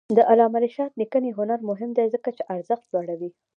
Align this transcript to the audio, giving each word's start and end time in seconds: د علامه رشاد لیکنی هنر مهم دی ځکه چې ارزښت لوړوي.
د 0.17 0.19
علامه 0.31 0.59
رشاد 0.65 0.91
لیکنی 1.01 1.31
هنر 1.37 1.59
مهم 1.69 1.89
دی 1.97 2.07
ځکه 2.15 2.29
چې 2.37 2.43
ارزښت 2.53 2.85
لوړوي. 2.93 3.29